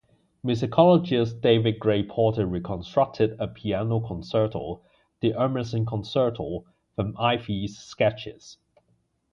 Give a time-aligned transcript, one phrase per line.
[0.43, 4.81] Musicologist David Gray Porter reconstructed a piano concerto,
[5.19, 8.57] the "Emerson" Concerto, from Ives' sketches.